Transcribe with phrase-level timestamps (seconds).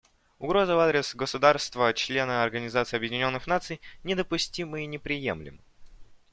[0.39, 5.59] Угрозы в адрес государства-члена Организации Объединенных Наций недопустимы и неприемлемы.